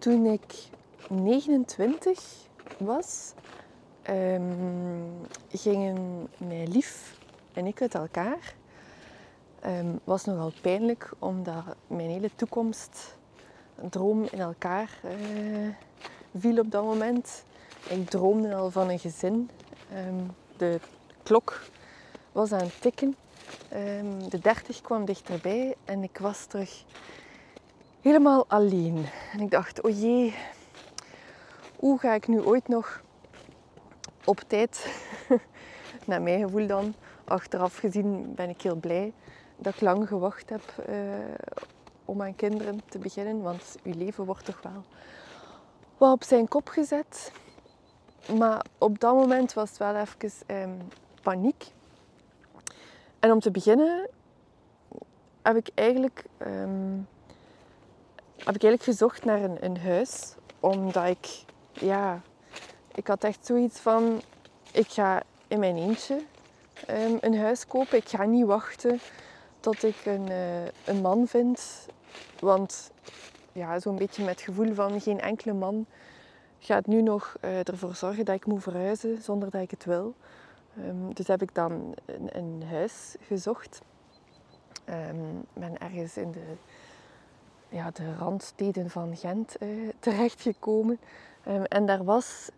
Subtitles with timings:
[0.00, 0.54] toen ik
[1.08, 2.22] 29
[2.78, 3.32] was,
[4.02, 4.42] ehm,
[5.48, 7.18] gingen mijn lief
[7.52, 8.54] en ik uit elkaar.
[9.66, 13.16] Um, was nogal pijnlijk, omdat mijn hele toekomst
[13.90, 15.68] droom in elkaar uh,
[16.36, 17.44] viel op dat moment.
[17.88, 19.50] Ik droomde al van een gezin.
[19.94, 20.80] Um, de
[21.22, 21.60] klok
[22.32, 23.16] was aan het tikken.
[24.28, 26.84] De 30 kwam dichterbij en ik was terug
[28.00, 29.06] helemaal alleen.
[29.32, 30.34] En ik dacht, oh jee,
[31.76, 33.02] hoe ga ik nu ooit nog
[34.24, 35.02] op tijd,
[36.06, 36.94] naar mijn gevoel dan,
[37.24, 39.12] achteraf gezien ben ik heel blij
[39.56, 40.96] dat ik lang gewacht heb uh,
[42.04, 43.42] om aan kinderen te beginnen.
[43.42, 44.84] Want uw leven wordt toch wel
[45.98, 47.32] wat op zijn kop gezet.
[48.38, 50.78] Maar op dat moment was het wel even um,
[51.22, 51.72] paniek.
[53.18, 54.08] En om te beginnen
[55.42, 57.06] heb ik eigenlijk, um,
[58.50, 60.34] heb ik eigenlijk gezocht naar een, een huis.
[60.60, 62.20] Omdat ik, ja,
[62.94, 64.22] ik had echt zoiets van,
[64.72, 66.14] ik ga in mijn eentje
[66.90, 67.98] um, een huis kopen.
[67.98, 69.00] Ik ga niet wachten
[69.60, 71.86] tot ik een, uh, een man vind.
[72.40, 72.90] Want
[73.52, 75.86] ja, zo'n beetje met het gevoel van geen enkele man
[76.58, 80.14] gaat nu nog uh, ervoor zorgen dat ik moet verhuizen zonder dat ik het wil.
[80.78, 83.80] Um, dus heb ik dan een, een huis gezocht.
[84.88, 86.56] Um, ben ergens in de,
[87.70, 90.98] ja, de randsteden van Gent uh, terechtgekomen.
[91.48, 92.50] Um, en daar was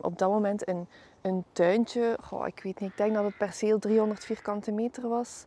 [0.00, 0.86] op dat moment een,
[1.20, 2.18] een tuintje.
[2.22, 5.44] Goh, ik weet niet, ik denk dat het perceel 300 vierkante meter was.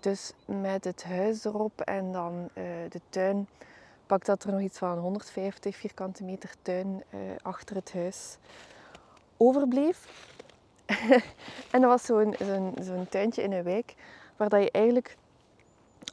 [0.00, 3.46] Dus met het huis erop en dan uh, de tuin,
[4.06, 8.36] pak dat er nog iets van 150 vierkante meter tuin uh, achter het huis
[9.36, 10.32] overbleef.
[11.72, 13.94] en dat was zo'n zo'n zo'n tuintje in een wijk
[14.36, 15.16] waar dat je eigenlijk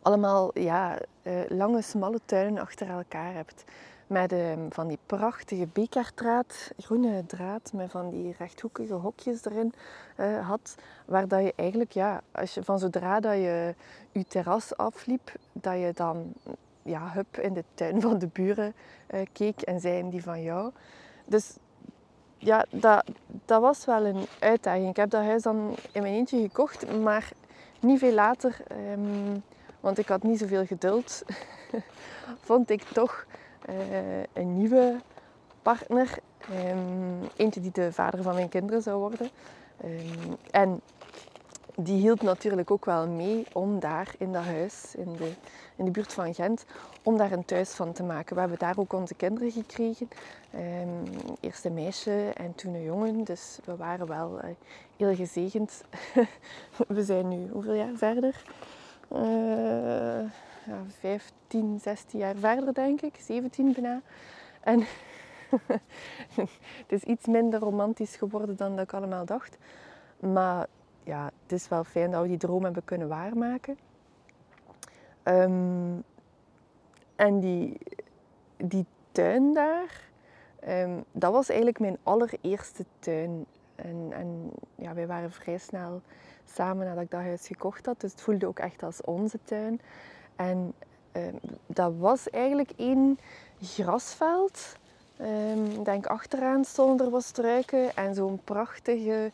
[0.01, 3.63] allemaal ja, uh, lange, smalle tuinen achter elkaar hebt.
[4.07, 9.73] Met uh, van die prachtige bekerdraad, groene draad, met van die rechthoekige hokjes erin
[10.17, 10.75] uh, had.
[11.05, 13.75] Waar dat je eigenlijk, ja, als je, van zodra dat je
[14.11, 16.33] je terras afliep, dat je dan
[16.81, 18.73] ja, hup in de tuin van de buren
[19.13, 20.71] uh, keek en zijn die van jou.
[21.25, 21.57] Dus
[22.37, 23.03] ja, dat,
[23.45, 24.89] dat was wel een uitdaging.
[24.89, 27.31] Ik heb dat huis dan in mijn eentje gekocht, maar
[27.79, 28.57] niet veel later,
[28.91, 29.43] um,
[29.81, 31.23] want ik had niet zoveel geduld,
[32.47, 33.25] vond ik toch
[33.69, 33.75] uh,
[34.33, 34.95] een nieuwe
[35.61, 36.17] partner.
[36.51, 39.29] Um, eentje die de vader van mijn kinderen zou worden.
[39.85, 40.81] Um, en
[41.75, 45.31] die hield natuurlijk ook wel mee om daar in dat huis, in de,
[45.75, 46.65] in de buurt van Gent,
[47.03, 48.33] om daar een thuis van te maken.
[48.33, 50.09] We hebben daar ook onze kinderen gekregen.
[50.55, 51.03] Um,
[51.39, 53.23] eerst een meisje en toen een jongen.
[53.23, 54.49] Dus we waren wel uh,
[54.97, 55.83] heel gezegend.
[56.87, 58.43] we zijn nu hoeveel jaar verder?
[59.13, 60.21] Uh,
[60.65, 63.15] ja, 15, 16 jaar verder, denk ik.
[63.15, 64.01] 17 bijna.
[64.61, 64.79] En
[66.81, 69.57] het is iets minder romantisch geworden dan dat ik allemaal dacht.
[70.19, 70.67] Maar
[71.03, 73.77] ja, het is wel fijn dat we die droom hebben kunnen waarmaken.
[75.23, 76.03] Um,
[77.15, 77.77] en die,
[78.57, 80.09] die tuin daar,
[80.67, 83.45] um, dat was eigenlijk mijn allereerste tuin.
[83.75, 86.01] En, en ja, wij waren vrij snel
[86.53, 88.01] samen nadat ik dat huis gekocht had.
[88.01, 89.81] Dus het voelde ook echt als onze tuin.
[90.35, 90.73] En
[91.13, 93.19] um, dat was eigenlijk één
[93.61, 94.79] grasveld.
[95.77, 99.31] Ik denk achteraan stonden er wat struiken en zo'n prachtige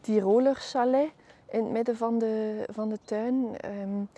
[0.00, 1.10] Tiroler chalet
[1.50, 4.08] in het midden van de, van de tuin, um,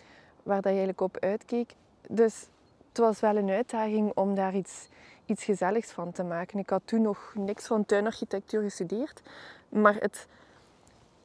[0.43, 1.75] waar dat je eigenlijk op uitkeek.
[2.09, 2.47] Dus
[2.89, 4.89] het was wel een uitdaging om daar iets,
[5.27, 6.59] iets gezelligs van te maken.
[6.59, 9.23] Ik had toen nog niks van tuinarchitectuur gestudeerd,
[9.69, 10.27] maar het,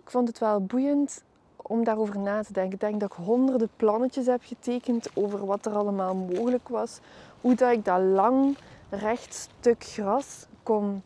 [0.06, 1.24] ik vond het wel boeiend
[1.56, 2.74] om daarover na te denken.
[2.74, 7.00] Ik denk dat ik honderden plannetjes heb getekend over wat er allemaal mogelijk was.
[7.42, 8.58] Hoe dat ik dat lang,
[8.90, 11.04] recht stuk gras kon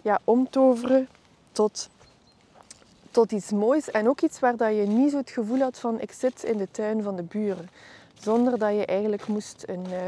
[0.00, 1.08] ja, omtoveren
[1.52, 1.88] tot
[3.10, 6.00] tot iets moois en ook iets waar dat je niet zo het gevoel had van
[6.00, 7.68] ik zit in de tuin van de buren.
[8.14, 9.98] Zonder dat je eigenlijk moest een, uh,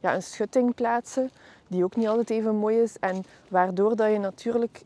[0.00, 1.30] ja, een schutting plaatsen,
[1.68, 2.96] die ook niet altijd even mooi is.
[3.00, 4.82] En waardoor dat je natuurlijk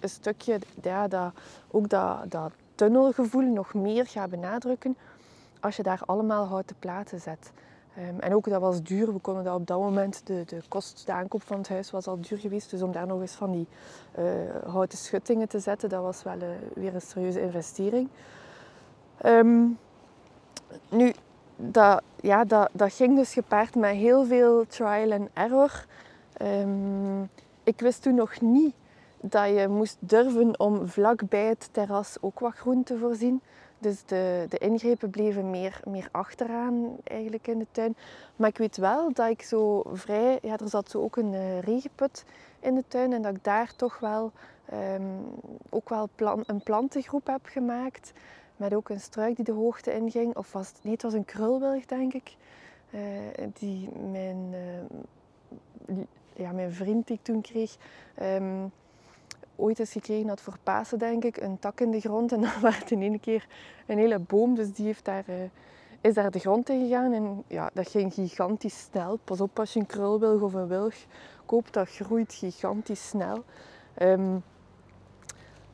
[0.00, 1.32] een stukje, ja, dat,
[1.70, 4.96] ook dat, dat tunnelgevoel nog meer gaat benadrukken
[5.60, 7.52] als je daar allemaal houten platen zet.
[7.98, 9.12] Um, en ook dat was duur.
[9.12, 12.06] We konden dat op dat moment, de, de kost, de aankoop van het huis was
[12.06, 12.70] al duur geweest.
[12.70, 13.66] Dus om daar nog eens van die
[14.18, 14.24] uh,
[14.66, 18.08] houten schuttingen te zetten, dat was wel uh, weer een serieuze investering.
[19.24, 19.78] Um,
[20.88, 21.12] nu,
[21.56, 25.86] dat, ja, dat, dat ging dus gepaard met heel veel trial and error.
[26.42, 27.30] Um,
[27.64, 28.74] ik wist toen nog niet
[29.20, 33.40] dat je moest durven om vlak bij het terras ook wat groen te voorzien.
[33.78, 37.96] Dus de, de ingrepen bleven meer, meer achteraan eigenlijk in de tuin.
[38.36, 40.38] Maar ik weet wel dat ik zo vrij...
[40.42, 42.24] Ja, er zat zo ook een uh, regenput
[42.60, 43.12] in de tuin.
[43.12, 44.32] En dat ik daar toch wel,
[44.64, 45.02] ehm,
[45.68, 48.12] ook wel plan, een plantengroep heb gemaakt.
[48.56, 50.36] Met ook een struik die de hoogte inging.
[50.36, 52.36] Of was nee, het was een krulwilg, denk ik.
[52.90, 53.00] Uh,
[53.58, 54.54] die mijn,
[55.88, 55.96] uh,
[56.32, 57.76] ja, mijn vriend die ik toen kreeg...
[58.22, 58.72] Um,
[59.56, 62.32] ooit eens gekregen had voor Pasen, denk ik, een tak in de grond.
[62.32, 63.46] En dan werd in één keer
[63.86, 64.54] een hele boom.
[64.54, 65.34] Dus die heeft daar, uh,
[66.00, 67.12] is daar de grond in gegaan.
[67.12, 69.18] En ja, dat ging gigantisch snel.
[69.24, 70.94] Pas op als je een krulwilg of een wilg
[71.46, 73.44] koopt, dat groeit gigantisch snel.
[74.02, 74.42] Um,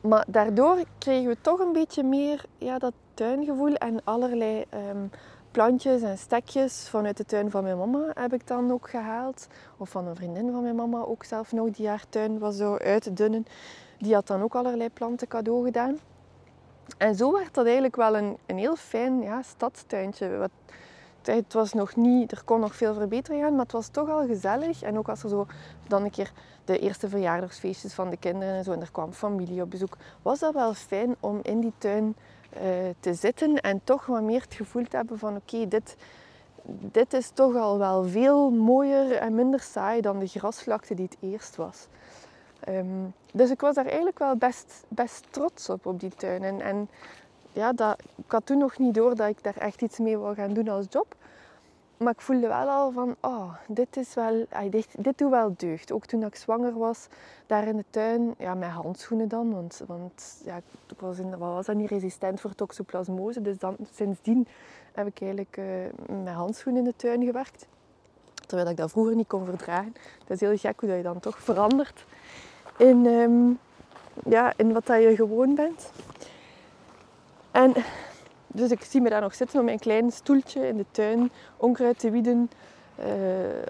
[0.01, 5.09] maar daardoor kregen we toch een beetje meer ja, dat tuingevoel en allerlei um,
[5.57, 9.47] plantjes en stekjes vanuit de tuin van mijn mama heb ik dan ook gehaald.
[9.77, 12.75] Of van een vriendin van mijn mama ook zelf nog, die haar tuin was zo
[12.75, 13.45] uitdunnen.
[13.97, 15.99] Die had dan ook allerlei planten cadeau gedaan.
[16.97, 20.37] En zo werd dat eigenlijk wel een, een heel fijn ja, stadstuintje.
[20.37, 20.51] Wat,
[21.21, 24.25] het was nog niet, er kon nog veel verbetering aan, maar het was toch al
[24.25, 24.81] gezellig.
[24.81, 25.45] En ook als er zo
[25.87, 26.31] dan een keer
[26.65, 30.39] de eerste verjaardagsfeestjes van de kinderen en zo, en er kwam familie op bezoek, was
[30.39, 32.15] dat wel fijn om in die tuin
[32.99, 35.95] te zitten en toch wat meer het gevoel te hebben van oké, dit,
[36.67, 41.31] dit is toch al wel veel mooier en minder saai dan de grasvlakte die het
[41.31, 41.87] eerst was.
[42.69, 46.43] Um, dus ik was daar eigenlijk wel best, best trots op, op die tuin.
[46.43, 46.89] En, en
[47.53, 50.35] ja, dat, ik had toen nog niet door dat ik daar echt iets mee wou
[50.35, 51.15] gaan doen als job.
[51.97, 55.91] Maar ik voelde wel al van, oh, dit is wel, dit, dit doet wel deugd.
[55.91, 57.07] Ook toen ik zwanger was,
[57.45, 59.51] daar in de tuin, ja, met handschoenen dan.
[59.51, 60.57] Want, want ja,
[60.87, 63.41] ik was, in, was dan niet resistent voor toxoplasmose.
[63.41, 64.47] Dus dan, sindsdien
[64.93, 65.65] heb ik eigenlijk uh,
[66.23, 67.67] met handschoenen in de tuin gewerkt.
[68.47, 69.95] Terwijl ik dat vroeger niet kon verdragen.
[70.25, 72.05] Dat is heel gek hoe dat je dan toch verandert
[72.77, 73.59] in, um,
[74.25, 75.91] ja, in wat dat je gewoon bent.
[77.51, 77.73] En
[78.47, 81.99] dus ik zie me daar nog zitten op mijn klein stoeltje in de tuin, onkruid
[81.99, 82.49] te wieden.
[82.99, 83.05] Uh,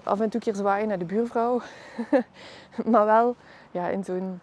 [0.02, 1.60] af en toe keer zwaaien naar de buurvrouw.
[2.90, 3.36] maar wel
[3.70, 4.40] ja, in zo'n...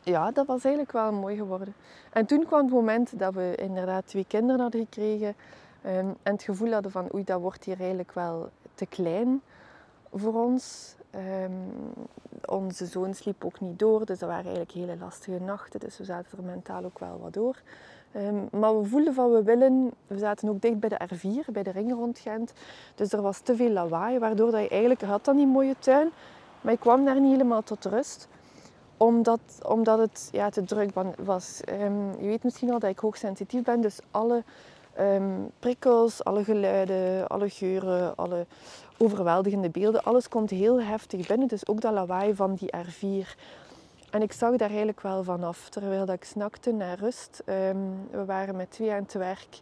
[0.00, 1.74] Ja, dat was eigenlijk wel mooi geworden.
[2.12, 5.34] En toen kwam het moment dat we inderdaad twee kinderen hadden gekregen.
[5.86, 9.42] Um, en het gevoel hadden van, oei, dat wordt hier eigenlijk wel te klein
[10.12, 10.94] voor ons.
[11.14, 11.52] Um,
[12.44, 15.80] onze zoon sliep ook niet door, dus dat waren eigenlijk hele lastige nachten.
[15.80, 17.56] Dus we zaten er mentaal ook wel wat door.
[18.16, 21.62] Um, maar we voelden van we willen, we zaten ook dicht bij de R4, bij
[21.62, 22.52] de ring rond Gent.
[22.94, 26.10] Dus er was te veel lawaai, waardoor dat je eigenlijk, had dan die mooie tuin,
[26.60, 28.28] maar ik kwam daar niet helemaal tot rust.
[28.96, 31.60] Omdat, omdat het ja, te druk was.
[31.80, 34.42] Um, je weet misschien al dat ik hoogsensitief ben, dus alle
[35.58, 38.46] prikkels, alle geluiden, alle geuren, alle
[39.02, 41.48] overweldigende beelden, alles komt heel heftig binnen.
[41.48, 43.28] Dus ook dat lawaai van die R4.
[44.10, 47.42] En ik zag daar eigenlijk wel vanaf, terwijl dat ik snakte naar rust.
[47.46, 49.60] Um, we waren met twee aan het werk.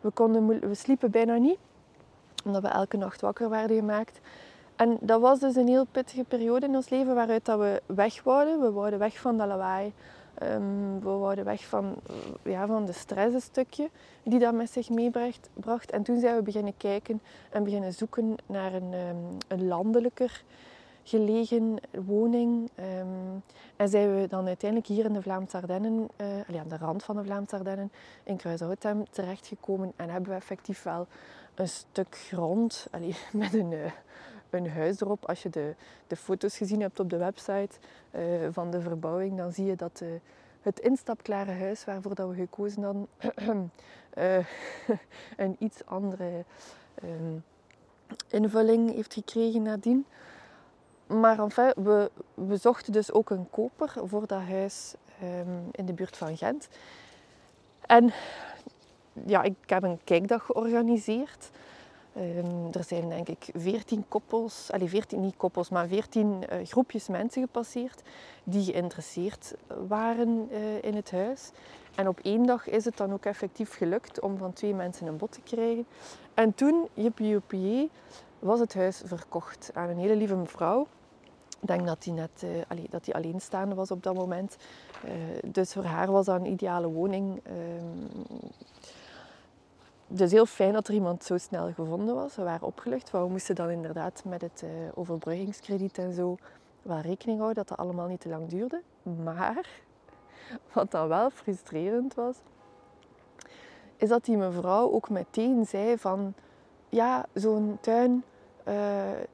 [0.00, 1.58] We, konden, we sliepen bijna niet,
[2.44, 4.20] omdat we elke nacht wakker werden gemaakt.
[4.76, 8.22] En dat was dus een heel pittige periode in ons leven waaruit dat we weg
[8.22, 8.60] wouden.
[8.60, 9.92] We wouden weg van dat lawaai.
[10.42, 11.94] Um, we wouden weg van,
[12.42, 13.90] ja, van de stress een stukje
[14.22, 15.90] die dat met zich meebracht.
[15.90, 17.20] En toen zijn we beginnen kijken
[17.50, 20.42] en beginnen zoeken naar een, um, een landelijker
[21.02, 21.76] gelegen
[22.06, 22.70] woning.
[22.78, 23.42] Um,
[23.76, 26.08] en zijn we dan uiteindelijk hier in de Vlaamse Ardennen,
[26.50, 27.92] uh, aan de rand van de Vlaamse Ardennen,
[28.22, 29.92] in Kruishoutem terechtgekomen.
[29.96, 31.06] En hebben we effectief wel
[31.54, 33.84] een stuk grond allee, met een, uh,
[34.54, 35.28] een huis erop.
[35.28, 35.74] Als je de,
[36.06, 37.78] de foto's gezien hebt op de website
[38.10, 40.02] uh, van de verbouwing, dan zie je dat
[40.62, 43.08] het instapklare huis waarvoor dat we gekozen hadden,
[45.36, 46.44] een iets andere
[47.04, 47.44] um,
[48.28, 50.06] invulling heeft gekregen nadien.
[51.06, 56.16] Maar we, we zochten dus ook een koper voor dat huis um, in de buurt
[56.16, 56.68] van Gent.
[57.80, 58.12] En
[59.26, 61.50] ja, ik heb een kijkdag georganiseerd.
[62.16, 67.08] Um, er zijn denk ik veertien koppels, allez, 14 niet koppels, maar veertien uh, groepjes
[67.08, 68.02] mensen gepasseerd
[68.44, 69.54] die geïnteresseerd
[69.88, 71.50] waren uh, in het huis.
[71.94, 75.16] En op één dag is het dan ook effectief gelukt om van twee mensen een
[75.16, 75.86] bod te krijgen.
[76.34, 77.90] En toen, jippie
[78.38, 80.86] was het huis verkocht aan een hele lieve mevrouw
[81.60, 84.56] ik denk dat hij net uh, allee, dat hij alleenstaande was op dat moment.
[85.44, 87.40] Dus voor haar was dat een ideale woning.
[87.46, 88.08] Um,
[90.12, 92.36] dus heel fijn dat er iemand zo snel gevonden was.
[92.36, 96.36] We waren opgelucht, want we moesten dan inderdaad met het uh, overbruggingskrediet en zo
[96.82, 98.82] wel rekening houden dat dat allemaal niet te lang duurde.
[99.24, 99.68] Maar
[100.72, 102.36] wat dan wel frustrerend was,
[103.96, 106.34] is dat die mevrouw ook meteen zei van
[106.88, 108.24] ja, zo'n tuin,
[108.68, 108.74] uh,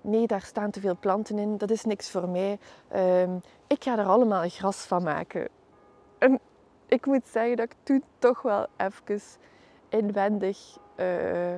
[0.01, 2.59] nee, daar staan te veel planten in, dat is niks voor mij.
[2.95, 3.35] Uh,
[3.67, 5.49] ik ga er allemaal gras van maken.
[6.19, 6.41] En
[6.87, 9.21] ik moet zeggen dat ik toen toch wel even
[9.97, 11.55] inwendig uh,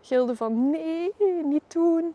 [0.00, 2.14] gilde van nee, niet doen.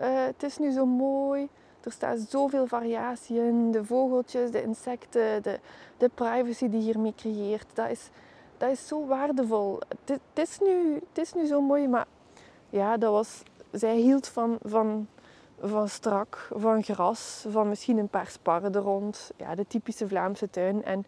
[0.00, 1.48] Uh, het is nu zo mooi.
[1.80, 3.70] Er staat zoveel variatie in.
[3.70, 5.60] De vogeltjes, de insecten, de,
[5.96, 7.66] de privacy die hiermee creëert.
[7.74, 8.10] Dat is,
[8.56, 9.78] dat is zo waardevol.
[9.88, 12.06] Het, het, is nu, het is nu zo mooi, maar
[12.70, 15.06] ja, dat was, zij hield van, van,
[15.60, 19.30] van strak, van gras, van misschien een paar sparren er rond.
[19.36, 20.84] Ja, de typische Vlaamse tuin.
[20.84, 21.04] En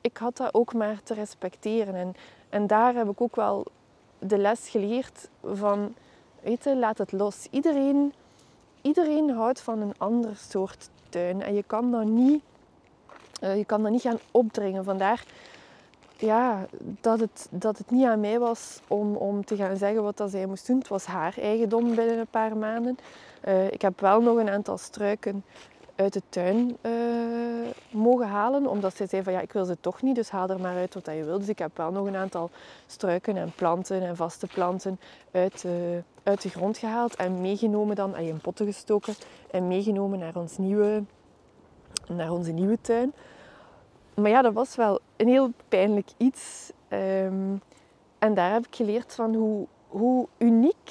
[0.00, 1.94] ik had dat ook maar te respecteren.
[1.94, 2.14] En,
[2.50, 3.66] en daar heb ik ook wel
[4.18, 5.94] de les geleerd van,
[6.42, 7.46] weet je, laat het los.
[7.50, 8.12] Iedereen,
[8.82, 11.42] iedereen houdt van een ander soort tuin.
[11.42, 12.42] En je kan dat niet,
[13.42, 14.84] uh, je kan dat niet gaan opdringen.
[14.84, 15.24] Vandaar
[16.16, 16.66] ja,
[17.00, 20.30] dat, het, dat het niet aan mij was om, om te gaan zeggen wat dat
[20.30, 20.78] zij moest doen.
[20.78, 22.98] Het was haar eigendom binnen een paar maanden.
[23.48, 25.44] Uh, ik heb wel nog een aantal struiken
[26.00, 26.92] uit de tuin uh,
[27.90, 28.66] mogen halen.
[28.66, 30.94] Omdat zij zei van ja, ik wil ze toch niet, dus haal er maar uit
[30.94, 31.38] wat je wil.
[31.38, 32.50] Dus ik heb wel nog een aantal
[32.86, 35.72] struiken en planten en vaste planten uit, uh,
[36.22, 37.16] uit de grond gehaald.
[37.16, 39.14] En meegenomen dan, en in potten gestoken.
[39.50, 41.02] En meegenomen naar, ons nieuwe,
[42.08, 43.12] naar onze nieuwe tuin.
[44.14, 46.72] Maar ja, dat was wel een heel pijnlijk iets.
[46.88, 47.60] Um,
[48.18, 50.90] en daar heb ik geleerd van hoe, hoe uniek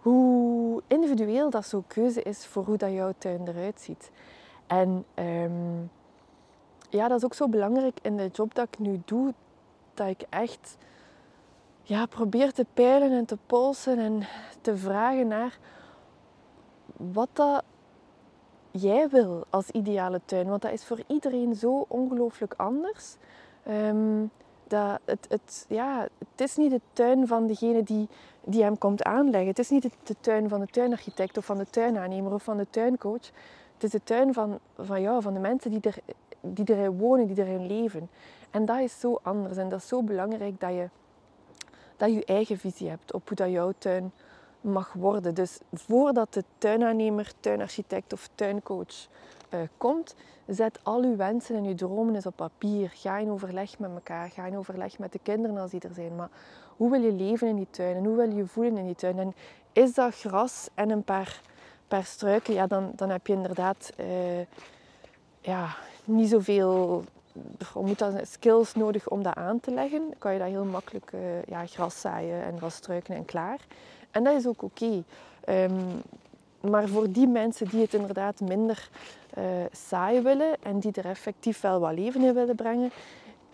[0.00, 4.10] hoe individueel dat zo'n keuze is voor hoe dat jouw tuin eruit ziet.
[4.66, 5.90] En um,
[6.90, 9.34] ja, dat is ook zo belangrijk in de job dat ik nu doe,
[9.94, 10.76] dat ik echt
[11.82, 14.22] ja, probeer te peilen en te polsen en
[14.60, 15.58] te vragen naar
[16.96, 17.62] wat dat
[18.70, 20.48] jij wil als ideale tuin.
[20.48, 23.16] Want dat is voor iedereen zo ongelooflijk anders.
[23.68, 24.30] Um,
[24.70, 28.08] dat het, het, ja, het is niet de tuin van degene die,
[28.44, 29.48] die hem komt aanleggen.
[29.48, 32.66] Het is niet de, tuin van de tuinarchitect of van de tuinaannemer of van de
[32.70, 33.30] tuincoach.
[33.74, 35.96] Het is de tuin van, van jou, van de mensen die, er,
[36.40, 38.10] die erin wonen, die erin leven.
[38.50, 40.88] En dat is zo anders en dat is zo belangrijk dat je,
[41.96, 44.12] dat je, eigen visie hebt op hoe dat jouw tuin
[44.60, 45.34] mag worden.
[45.34, 49.08] Dus voordat de tuinaannemer, tuinarchitect of tuincoach
[49.50, 50.14] uh, komt,
[50.50, 52.90] Zet al uw wensen en uw dromen eens op papier.
[52.94, 54.30] Ga in overleg met elkaar.
[54.30, 56.16] Ga in overleg met de kinderen als die er zijn.
[56.16, 56.28] Maar
[56.76, 57.96] hoe wil je leven in die tuin?
[57.96, 59.18] En hoe wil je je voelen in die tuin?
[59.18, 59.34] En
[59.72, 61.40] is dat gras en een paar,
[61.88, 62.54] paar struiken?
[62.54, 64.40] Ja, dan, dan heb je inderdaad uh,
[65.40, 67.04] ja, niet zoveel
[67.74, 70.00] moet dat skills nodig om dat aan te leggen.
[70.00, 73.58] Dan kan je dat heel makkelijk uh, ja, gras zaaien en gras struiken en klaar.
[74.10, 75.02] En dat is ook oké.
[75.48, 76.02] Um,
[76.60, 78.88] maar voor die mensen die het inderdaad minder
[79.38, 82.90] uh, saai willen en die er effectief wel wat leven in willen brengen,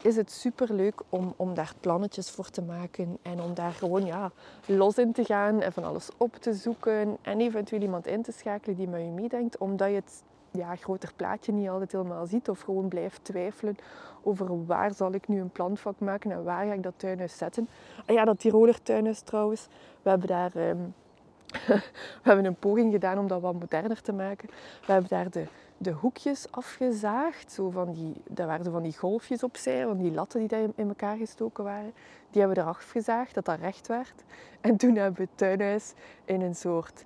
[0.02, 4.04] is het super leuk om, om daar plannetjes voor te maken en om daar gewoon
[4.04, 4.30] ja,
[4.66, 8.33] los in te gaan en van alles op te zoeken en eventueel iemand in te
[8.33, 12.49] schakelen die met je meedenkt, omdat je het ja, groter plaatje niet altijd helemaal ziet
[12.49, 13.76] of gewoon blijft twijfelen
[14.23, 17.68] over waar zal ik nu een plantvak maken en waar ga ik dat tuinhuis zetten.
[18.06, 19.66] En ja, dat Tiroler tuinhuis trouwens,
[20.02, 20.56] we hebben daar...
[20.56, 20.95] Um,
[21.66, 21.83] we
[22.23, 24.49] hebben een poging gedaan om dat wat moderner te maken.
[24.87, 25.47] We hebben daar de,
[25.78, 27.52] de hoekjes afgezaagd.
[27.52, 30.88] Zo van die, daar waren van die golfjes opzij, van die latten die daar in
[30.88, 31.92] elkaar gestoken waren.
[32.30, 34.25] Die hebben we eraf gezaagd, dat dat recht werd.
[34.61, 35.92] En toen hebben we het tuinhuis
[36.25, 37.04] in een soort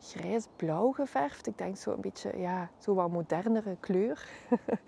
[0.00, 1.46] grijs-blauw geverfd.
[1.46, 4.28] Ik denk zo een beetje, ja, zo wat modernere kleur.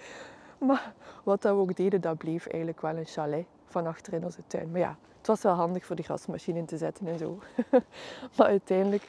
[0.59, 0.95] maar
[1.25, 4.43] wat dat we ook deden, dat bleef eigenlijk wel een chalet van achter in onze
[4.47, 4.71] tuin.
[4.71, 4.97] Maar ja,
[5.29, 7.39] was wel handig voor de grasmachine in te zetten en zo.
[8.37, 9.07] maar uiteindelijk,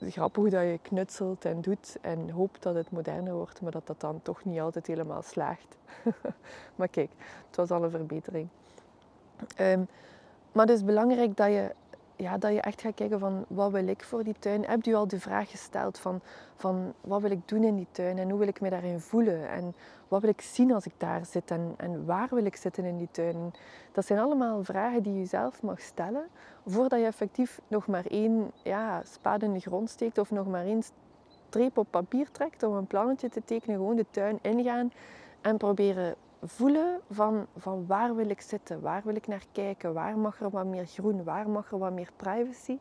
[0.00, 3.86] grappig hoe dat je knutselt en doet en hoopt dat het moderner wordt, maar dat
[3.86, 5.76] dat dan toch niet altijd helemaal slaagt.
[6.76, 7.10] maar kijk,
[7.46, 8.48] het was al een verbetering.
[9.60, 9.88] Um,
[10.52, 11.74] maar het is belangrijk dat je
[12.24, 14.64] ja, dat je echt gaat kijken van wat wil ik voor die tuin.
[14.64, 16.20] Heb je al de vraag gesteld van,
[16.56, 19.48] van wat wil ik doen in die tuin en hoe wil ik me daarin voelen
[19.48, 19.74] en
[20.08, 22.98] wat wil ik zien als ik daar zit en, en waar wil ik zitten in
[22.98, 23.52] die tuin.
[23.92, 26.26] Dat zijn allemaal vragen die je zelf mag stellen
[26.66, 30.64] voordat je effectief nog maar één ja, spade in de grond steekt of nog maar
[30.64, 30.82] één
[31.48, 33.76] streep op papier trekt om een plannetje te tekenen.
[33.76, 34.92] Gewoon de tuin ingaan
[35.40, 36.14] en proberen
[36.44, 40.50] voelen van, van waar wil ik zitten, waar wil ik naar kijken, waar mag er
[40.50, 42.78] wat meer groen, waar mag er wat meer privacy.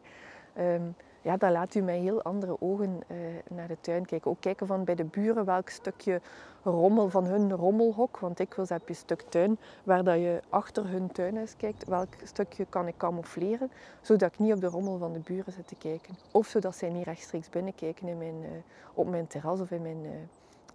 [0.57, 3.17] Um, ja, dat laat u met heel andere ogen uh,
[3.49, 4.31] naar de tuin kijken.
[4.31, 6.21] Ook kijken van bij de buren welk stukje
[6.63, 8.19] rommel van hun rommelhok.
[8.19, 11.87] Want dikwijls heb je een stuk tuin waar dat je achter hun tuinhuis kijkt.
[11.87, 15.67] Welk stukje kan ik camoufleren, zodat ik niet op de rommel van de buren zit
[15.67, 16.15] te kijken.
[16.31, 18.49] Of zodat zij niet rechtstreeks binnenkijken in mijn, uh,
[18.93, 20.11] op mijn terras of in mijn, uh,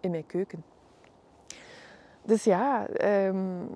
[0.00, 0.64] in mijn keuken.
[2.28, 2.86] Dus ja,
[3.26, 3.68] um,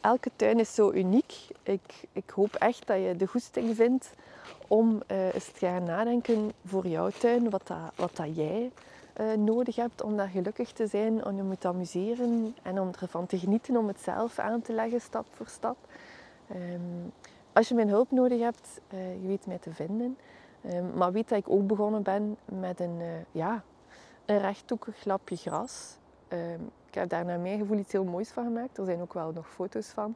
[0.00, 1.34] elke tuin is zo uniek.
[1.62, 4.12] Ik, ik hoop echt dat je de goesting vindt
[4.68, 8.72] om uh, eens te gaan nadenken voor jouw tuin, wat dat, wat jij
[9.12, 13.26] eh, nodig hebt om daar gelukkig te zijn, om je te amuseren en om ervan
[13.26, 15.76] te genieten om het zelf aan te leggen, stap voor stap.
[16.48, 17.08] Ehm,
[17.52, 20.16] als je mijn hulp nodig hebt, uh, je weet mij te vinden.
[20.74, 23.00] Um, maar weet dat ik ook begonnen ben met een,
[23.32, 23.62] ja,
[24.24, 25.98] een rechthoekig lapje gras.
[26.90, 28.78] Ik heb daar naar mijn gevoel iets heel moois van gemaakt.
[28.78, 30.14] Er zijn ook wel nog foto's van.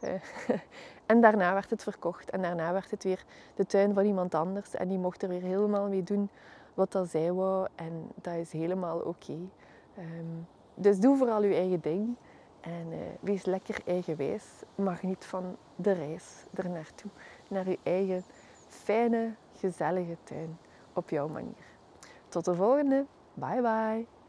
[1.06, 2.30] en daarna werd het verkocht.
[2.30, 3.24] En daarna werd het weer
[3.54, 4.74] de tuin van iemand anders.
[4.74, 6.28] En die mocht er weer helemaal mee doen
[6.74, 7.68] wat dat zij wou.
[7.74, 9.38] En dat is helemaal oké.
[9.98, 12.16] Um, dus doe vooral je eigen ding.
[12.60, 14.44] En uh, wees lekker eigenwijs.
[14.74, 17.10] Maar geniet van de reis er naartoe.
[17.48, 18.24] Naar je eigen
[18.68, 20.58] fijne, gezellige tuin.
[20.92, 21.66] Op jouw manier.
[22.28, 23.04] Tot de volgende.
[23.34, 24.21] Bye bye.